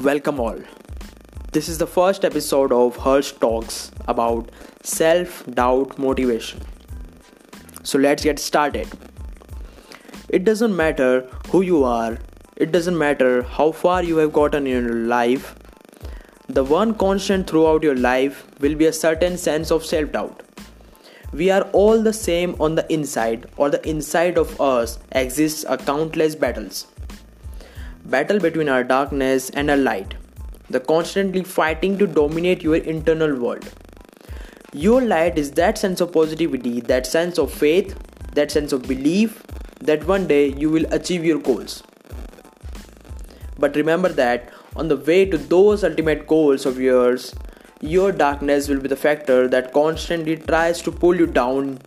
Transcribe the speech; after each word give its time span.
Welcome 0.00 0.38
all. 0.38 0.60
This 1.50 1.68
is 1.68 1.78
the 1.78 1.86
first 1.88 2.24
episode 2.24 2.70
of 2.70 2.94
Hirsch 2.98 3.32
Talks 3.32 3.90
about 4.06 4.48
self 4.84 5.44
doubt 5.46 5.98
motivation. 5.98 6.60
So 7.82 7.98
let's 7.98 8.22
get 8.22 8.38
started. 8.38 8.86
It 10.28 10.44
doesn't 10.44 10.76
matter 10.76 11.22
who 11.48 11.62
you 11.62 11.82
are, 11.82 12.16
it 12.56 12.70
doesn't 12.70 12.96
matter 12.96 13.42
how 13.42 13.72
far 13.72 14.04
you 14.04 14.18
have 14.18 14.32
gotten 14.32 14.68
in 14.68 14.84
your 14.84 14.94
life. 14.94 15.56
The 16.46 16.62
one 16.62 16.94
constant 16.94 17.50
throughout 17.50 17.82
your 17.82 17.96
life 17.96 18.46
will 18.60 18.76
be 18.76 18.86
a 18.86 18.92
certain 18.92 19.36
sense 19.36 19.72
of 19.72 19.84
self 19.84 20.12
doubt. 20.12 20.44
We 21.32 21.50
are 21.50 21.62
all 21.72 22.00
the 22.00 22.12
same 22.12 22.54
on 22.60 22.76
the 22.76 22.86
inside, 22.92 23.50
or 23.56 23.68
the 23.68 23.84
inside 23.88 24.38
of 24.38 24.60
us 24.60 25.00
exists 25.10 25.64
a 25.68 25.76
countless 25.76 26.36
battles 26.36 26.86
battle 28.08 28.38
between 28.38 28.68
our 28.70 28.82
darkness 28.82 29.50
and 29.50 29.70
our 29.70 29.76
light, 29.76 30.14
the 30.70 30.80
constantly 30.80 31.42
fighting 31.44 31.98
to 31.98 32.06
dominate 32.06 32.62
your 32.62 32.76
internal 32.76 33.38
world. 33.38 33.70
Your 34.72 35.02
light 35.02 35.36
is 35.36 35.50
that 35.52 35.76
sense 35.76 36.00
of 36.00 36.12
positivity, 36.12 36.80
that 36.80 37.06
sense 37.06 37.38
of 37.38 37.52
faith, 37.52 37.98
that 38.34 38.50
sense 38.50 38.72
of 38.72 38.82
belief 38.88 39.42
that 39.80 40.06
one 40.06 40.26
day 40.26 40.48
you 40.48 40.70
will 40.70 40.86
achieve 40.90 41.24
your 41.24 41.38
goals. 41.38 41.82
But 43.58 43.76
remember 43.76 44.08
that 44.08 44.50
on 44.74 44.88
the 44.88 44.96
way 44.96 45.26
to 45.26 45.36
those 45.36 45.84
ultimate 45.84 46.26
goals 46.26 46.64
of 46.64 46.78
yours, 46.78 47.34
your 47.80 48.10
darkness 48.10 48.68
will 48.68 48.80
be 48.80 48.88
the 48.88 48.96
factor 48.96 49.48
that 49.48 49.72
constantly 49.72 50.36
tries 50.36 50.80
to 50.82 50.92
pull 50.92 51.14
you 51.14 51.26
down. 51.26 51.78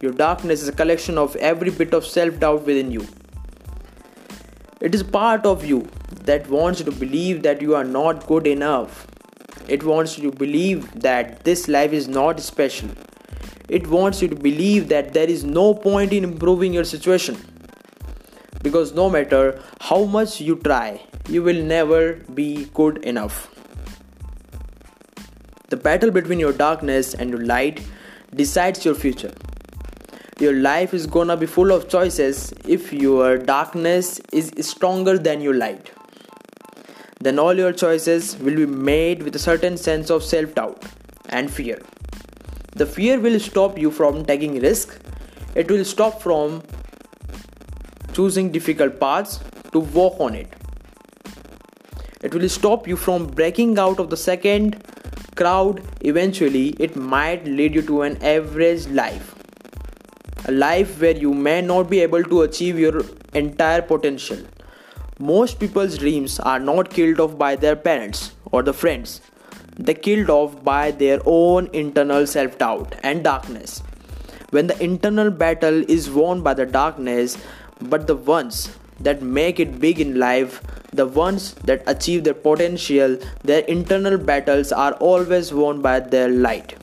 Your 0.00 0.12
darkness 0.12 0.62
is 0.62 0.68
a 0.68 0.72
collection 0.72 1.18
of 1.18 1.36
every 1.36 1.70
bit 1.70 1.92
of 1.92 2.06
self 2.06 2.38
doubt 2.40 2.64
within 2.64 2.90
you. 2.90 3.06
It 4.80 4.94
is 4.94 5.02
part 5.02 5.44
of 5.44 5.64
you 5.64 5.88
that 6.24 6.48
wants 6.48 6.78
you 6.78 6.84
to 6.84 6.92
believe 6.92 7.42
that 7.42 7.60
you 7.60 7.74
are 7.74 7.82
not 7.82 8.28
good 8.28 8.46
enough. 8.46 9.08
It 9.66 9.82
wants 9.82 10.16
you 10.16 10.30
to 10.30 10.36
believe 10.36 11.00
that 11.00 11.42
this 11.42 11.66
life 11.66 11.92
is 11.92 12.06
not 12.06 12.38
special. 12.38 12.88
It 13.68 13.88
wants 13.88 14.22
you 14.22 14.28
to 14.28 14.36
believe 14.36 14.88
that 14.90 15.14
there 15.14 15.28
is 15.28 15.42
no 15.42 15.74
point 15.74 16.12
in 16.12 16.22
improving 16.22 16.72
your 16.72 16.84
situation. 16.84 17.36
Because 18.62 18.94
no 18.94 19.10
matter 19.10 19.60
how 19.80 20.04
much 20.04 20.40
you 20.40 20.54
try, 20.54 21.02
you 21.28 21.42
will 21.42 21.60
never 21.60 22.14
be 22.34 22.66
good 22.72 22.98
enough. 22.98 23.52
The 25.70 25.76
battle 25.76 26.12
between 26.12 26.38
your 26.38 26.52
darkness 26.52 27.14
and 27.14 27.30
your 27.30 27.44
light 27.44 27.84
decides 28.32 28.84
your 28.84 28.94
future 28.94 29.32
your 30.40 30.52
life 30.52 30.94
is 30.94 31.06
gonna 31.06 31.36
be 31.36 31.46
full 31.46 31.72
of 31.72 31.88
choices 31.88 32.52
if 32.64 32.92
your 32.92 33.38
darkness 33.38 34.20
is 34.32 34.52
stronger 34.60 35.18
than 35.18 35.40
your 35.40 35.54
light. 35.54 35.90
Then 37.20 37.40
all 37.40 37.54
your 37.54 37.72
choices 37.72 38.38
will 38.38 38.54
be 38.54 38.66
made 38.66 39.24
with 39.24 39.34
a 39.34 39.38
certain 39.40 39.76
sense 39.76 40.10
of 40.10 40.22
self 40.22 40.54
doubt 40.54 40.84
and 41.28 41.50
fear. 41.50 41.80
The 42.76 42.86
fear 42.86 43.18
will 43.18 43.40
stop 43.40 43.76
you 43.76 43.90
from 43.90 44.24
taking 44.24 44.60
risk. 44.60 44.96
It 45.56 45.68
will 45.68 45.84
stop 45.84 46.22
from 46.22 46.62
choosing 48.12 48.52
difficult 48.52 49.00
paths 49.00 49.40
to 49.72 49.80
walk 49.80 50.20
on 50.20 50.36
it. 50.36 50.54
It 52.22 52.32
will 52.32 52.48
stop 52.48 52.86
you 52.86 52.96
from 52.96 53.26
breaking 53.26 53.78
out 53.78 53.98
of 53.98 54.10
the 54.10 54.16
second 54.16 54.84
crowd. 55.34 55.82
Eventually 56.02 56.68
it 56.78 56.94
might 56.94 57.44
lead 57.44 57.74
you 57.74 57.82
to 57.82 58.02
an 58.02 58.22
average 58.22 58.86
life 58.86 59.37
a 60.48 60.52
life 60.52 61.00
where 61.00 61.16
you 61.16 61.34
may 61.34 61.60
not 61.60 61.90
be 61.90 62.00
able 62.00 62.24
to 62.24 62.42
achieve 62.42 62.78
your 62.78 63.02
entire 63.34 63.82
potential. 63.82 64.38
Most 65.18 65.60
people's 65.60 65.98
dreams 65.98 66.40
are 66.40 66.58
not 66.58 66.88
killed 66.88 67.20
off 67.20 67.36
by 67.36 67.54
their 67.56 67.76
parents 67.76 68.32
or 68.50 68.62
the 68.62 68.72
friends. 68.72 69.20
They're 69.76 70.02
killed 70.06 70.30
off 70.30 70.64
by 70.64 70.90
their 70.90 71.20
own 71.26 71.68
internal 71.72 72.26
self 72.26 72.56
doubt 72.56 72.94
and 73.02 73.22
darkness. 73.22 73.82
When 74.50 74.68
the 74.68 74.82
internal 74.82 75.30
battle 75.30 75.84
is 75.96 76.08
won 76.10 76.40
by 76.40 76.54
the 76.54 76.64
darkness, 76.64 77.36
but 77.82 78.06
the 78.06 78.16
ones 78.16 78.74
that 79.00 79.20
make 79.20 79.60
it 79.60 79.78
big 79.78 80.00
in 80.00 80.18
life, 80.18 80.62
the 80.92 81.06
ones 81.06 81.52
that 81.66 81.82
achieve 81.86 82.24
their 82.24 82.40
potential, 82.48 83.18
their 83.44 83.60
internal 83.76 84.16
battles 84.16 84.72
are 84.72 84.94
always 84.94 85.52
won 85.52 85.82
by 85.82 86.00
their 86.00 86.30
light. 86.30 86.74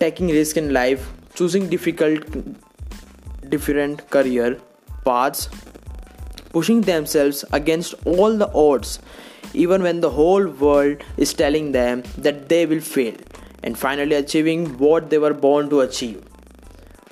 Taking 0.00 0.28
risk 0.28 0.56
in 0.56 0.72
life 0.72 1.08
choosing 1.34 1.68
difficult 1.68 2.24
different 3.48 4.08
career 4.10 4.58
paths 5.04 5.48
pushing 6.52 6.80
themselves 6.82 7.44
against 7.52 7.94
all 8.04 8.36
the 8.36 8.50
odds 8.52 8.98
even 9.52 9.82
when 9.82 10.00
the 10.00 10.10
whole 10.10 10.46
world 10.46 11.02
is 11.16 11.32
telling 11.34 11.72
them 11.72 12.02
that 12.16 12.48
they 12.48 12.66
will 12.66 12.80
fail 12.80 13.14
and 13.62 13.78
finally 13.78 14.14
achieving 14.14 14.66
what 14.78 15.10
they 15.10 15.18
were 15.18 15.34
born 15.34 15.68
to 15.68 15.80
achieve. 15.80 16.22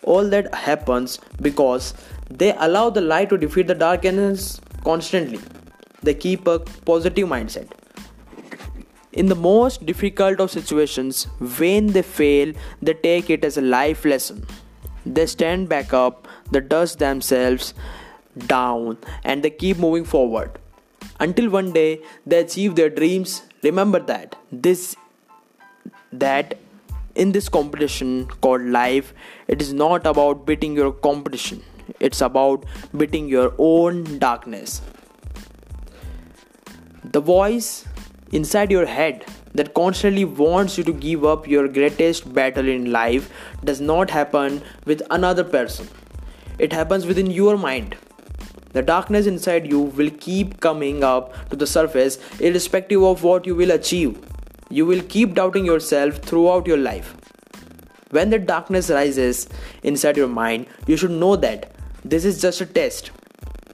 All 0.02 0.28
that 0.30 0.54
happens 0.54 1.18
because 1.42 1.94
they 2.30 2.54
allow 2.58 2.90
the 2.90 3.00
light 3.00 3.28
to 3.30 3.38
defeat 3.38 3.66
the 3.66 3.74
darkness 3.74 4.60
constantly. 4.84 5.40
They 6.02 6.14
keep 6.14 6.46
a 6.46 6.60
positive 6.60 7.28
mindset 7.28 7.70
in 9.18 9.26
the 9.26 9.34
most 9.34 9.84
difficult 9.84 10.40
of 10.40 10.50
situations, 10.50 11.24
when 11.58 11.88
they 11.88 12.02
fail, 12.02 12.52
they 12.80 12.94
take 12.94 13.30
it 13.30 13.44
as 13.44 13.56
a 13.56 13.60
life 13.60 14.04
lesson. 14.04 14.46
They 15.04 15.26
stand 15.26 15.68
back 15.68 15.92
up, 15.92 16.28
they 16.52 16.60
dust 16.60 17.00
themselves 17.00 17.74
down, 18.46 18.98
and 19.24 19.42
they 19.42 19.50
keep 19.50 19.78
moving 19.78 20.04
forward. 20.04 20.60
Until 21.18 21.50
one 21.50 21.72
day 21.72 22.00
they 22.24 22.38
achieve 22.38 22.76
their 22.76 22.90
dreams. 22.90 23.42
Remember 23.64 23.98
that 23.98 24.36
this 24.52 24.94
that 26.12 26.56
in 27.16 27.32
this 27.32 27.48
competition 27.48 28.26
called 28.40 28.62
life, 28.62 29.12
it 29.48 29.60
is 29.60 29.72
not 29.72 30.06
about 30.06 30.46
beating 30.46 30.76
your 30.76 30.92
competition. 30.92 31.64
It's 31.98 32.20
about 32.20 32.64
beating 32.96 33.28
your 33.28 33.52
own 33.58 34.18
darkness. 34.20 34.80
The 37.02 37.20
voice 37.20 37.84
inside 38.32 38.70
your 38.70 38.86
head 38.86 39.24
that 39.54 39.74
constantly 39.74 40.24
wants 40.24 40.76
you 40.76 40.84
to 40.84 40.92
give 40.92 41.24
up 41.24 41.46
your 41.48 41.68
greatest 41.68 42.32
battle 42.32 42.68
in 42.68 42.92
life 42.92 43.30
does 43.64 43.80
not 43.80 44.10
happen 44.10 44.62
with 44.84 45.02
another 45.10 45.44
person. 45.44 45.88
It 46.58 46.72
happens 46.72 47.06
within 47.06 47.30
your 47.30 47.56
mind. 47.56 47.96
The 48.72 48.82
darkness 48.82 49.26
inside 49.26 49.66
you 49.66 49.80
will 49.80 50.10
keep 50.10 50.60
coming 50.60 51.02
up 51.02 51.48
to 51.50 51.56
the 51.56 51.66
surface 51.66 52.18
irrespective 52.38 53.02
of 53.02 53.22
what 53.22 53.46
you 53.46 53.54
will 53.54 53.70
achieve. 53.70 54.18
You 54.68 54.84
will 54.84 55.02
keep 55.02 55.34
doubting 55.34 55.64
yourself 55.64 56.18
throughout 56.18 56.66
your 56.66 56.76
life. 56.76 57.16
When 58.10 58.30
the 58.30 58.38
darkness 58.38 58.90
rises 58.90 59.48
inside 59.82 60.16
your 60.16 60.28
mind, 60.28 60.66
you 60.86 60.96
should 60.96 61.10
know 61.10 61.36
that 61.36 61.72
this 62.04 62.24
is 62.24 62.40
just 62.40 62.60
a 62.60 62.66
test 62.66 63.10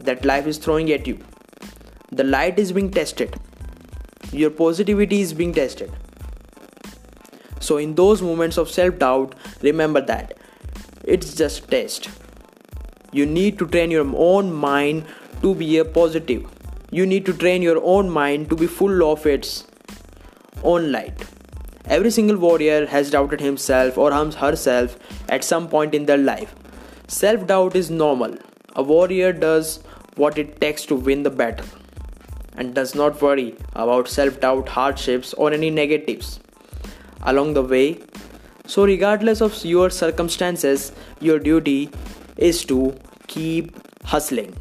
that 0.00 0.24
life 0.24 0.46
is 0.46 0.58
throwing 0.58 0.90
at 0.92 1.06
you. 1.06 1.18
The 2.12 2.24
light 2.24 2.58
is 2.58 2.70
being 2.70 2.90
tested 2.90 3.34
your 4.32 4.50
positivity 4.50 5.20
is 5.20 5.32
being 5.32 5.52
tested. 5.52 5.92
So 7.60 7.78
in 7.78 7.94
those 7.94 8.20
moments 8.22 8.58
of 8.58 8.70
self 8.70 8.98
doubt 8.98 9.34
remember 9.62 10.00
that. 10.02 10.36
It's 11.04 11.34
just 11.34 11.70
test. 11.70 12.08
You 13.12 13.26
need 13.26 13.58
to 13.58 13.66
train 13.66 13.90
your 13.90 14.10
own 14.16 14.52
mind 14.52 15.04
to 15.42 15.54
be 15.54 15.78
a 15.78 15.84
positive. 15.84 16.46
You 16.90 17.06
need 17.06 17.26
to 17.26 17.32
train 17.32 17.62
your 17.62 17.80
own 17.82 18.10
mind 18.10 18.50
to 18.50 18.56
be 18.56 18.66
full 18.66 19.04
of 19.10 19.26
its 19.26 19.66
own 20.62 20.90
light. 20.92 21.24
Every 21.86 22.10
single 22.10 22.36
warrior 22.36 22.86
has 22.86 23.10
doubted 23.10 23.40
himself 23.40 23.98
or 23.98 24.12
herself 24.12 24.98
at 25.28 25.44
some 25.44 25.68
point 25.68 25.94
in 25.94 26.06
their 26.06 26.18
life. 26.18 26.54
Self 27.06 27.46
doubt 27.46 27.76
is 27.76 27.90
normal. 27.90 28.36
A 28.74 28.82
warrior 28.82 29.32
does 29.32 29.80
what 30.16 30.38
it 30.38 30.60
takes 30.60 30.86
to 30.86 30.94
win 30.94 31.22
the 31.22 31.30
battle 31.30 31.66
and 32.56 32.74
does 32.74 32.94
not 32.94 33.20
worry 33.20 33.56
about 33.74 34.08
self 34.08 34.40
doubt, 34.40 34.68
hardships, 34.68 35.34
or 35.34 35.52
any 35.52 35.70
negatives 35.70 36.40
along 37.22 37.54
the 37.54 37.62
way. 37.62 38.00
So, 38.66 38.84
regardless 38.84 39.40
of 39.40 39.64
your 39.64 39.90
circumstances, 39.90 40.92
your 41.20 41.38
duty 41.38 41.90
is 42.36 42.64
to 42.66 42.96
keep 43.26 43.76
hustling. 44.04 44.56